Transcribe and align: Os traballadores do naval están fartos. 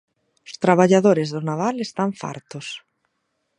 Os 0.47 0.53
traballadores 0.63 1.27
do 1.33 1.41
naval 1.49 1.75
están 1.79 2.09
fartos. 2.21 2.67